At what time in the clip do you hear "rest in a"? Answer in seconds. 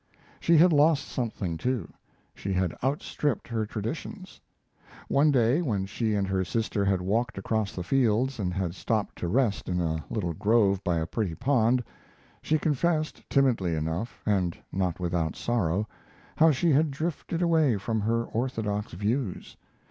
9.27-10.03